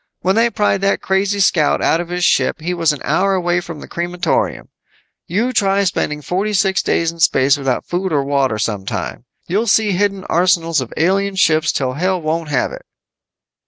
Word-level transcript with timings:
When 0.21 0.33
they 0.35 0.49
pried 0.49 0.81
that 0.81 1.03
crazy 1.03 1.39
scout 1.39 1.79
out 1.79 2.01
of 2.01 2.09
his 2.09 2.25
ship, 2.25 2.59
he 2.59 2.73
was 2.73 2.91
an 2.91 3.03
hour 3.03 3.35
away 3.35 3.61
from 3.61 3.81
the 3.81 3.87
crematorium. 3.87 4.69
You 5.27 5.53
try 5.53 5.83
spending 5.83 6.23
forty 6.23 6.53
six 6.53 6.81
days 6.81 7.11
in 7.11 7.19
space 7.19 7.55
without 7.55 7.85
food 7.85 8.11
or 8.11 8.23
water 8.23 8.57
sometime! 8.57 9.25
You'll 9.45 9.67
see 9.67 9.91
hidden 9.91 10.23
arsenals 10.23 10.81
of 10.81 10.91
alien 10.97 11.35
ships 11.35 11.71
till 11.71 11.93
hell 11.93 12.19
won't 12.19 12.49
have 12.49 12.71
it." 12.71 12.81